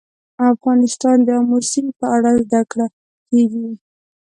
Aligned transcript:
افغانستان 0.53 1.17
کې 1.21 1.25
د 1.27 1.29
آمو 1.39 1.57
سیند 1.71 1.89
په 1.99 2.05
اړه 2.15 2.31
زده 2.43 2.61
کړه 2.71 2.87
کېږي. 3.29 3.67